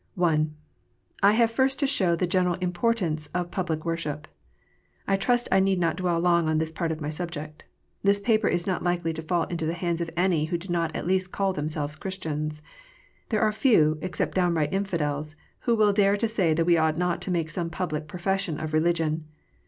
I. 0.19 0.47
I 1.21 1.31
have 1.33 1.51
first 1.51 1.77
to 1.79 1.85
show 1.85 2.15
the 2.15 2.25
general 2.25 2.55
importance 2.55 3.27
of 3.35 3.51
public 3.51 3.85
worship. 3.85 4.27
I 5.07 5.15
trust 5.15 5.47
I 5.51 5.59
need 5.59 5.77
not 5.79 5.95
dwell 5.95 6.19
long 6.19 6.49
on 6.49 6.57
this 6.57 6.71
part 6.71 6.91
of 6.91 6.99
my 7.01 7.11
subject. 7.11 7.65
This 8.01 8.19
paper 8.19 8.47
is 8.47 8.65
not 8.65 8.81
likely 8.81 9.13
to 9.13 9.21
fall 9.21 9.43
into 9.43 9.67
the 9.67 9.75
hands 9.75 10.01
of 10.01 10.09
any 10.17 10.45
who 10.45 10.57
do 10.57 10.69
not 10.69 10.95
at 10.95 11.05
least 11.05 11.31
call 11.31 11.53
themselves 11.53 11.95
Christians. 11.95 12.63
There 13.29 13.43
are 13.43 13.51
few, 13.51 13.99
except 14.01 14.33
downright 14.33 14.73
infidels, 14.73 15.35
who 15.69 15.75
will 15.75 15.93
dare 15.93 16.17
to 16.17 16.27
say 16.27 16.55
that 16.55 16.65
we 16.65 16.77
ought 16.77 16.97
not 16.97 17.21
to 17.21 17.29
make 17.29 17.51
some 17.51 17.69
public 17.69 18.07
profession 18.07 18.59
of 18.59 18.73
religion. 18.73 19.25